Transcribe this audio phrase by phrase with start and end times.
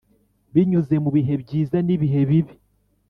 [0.53, 2.53] binyuze mu bihe byiza n'ibihe bibi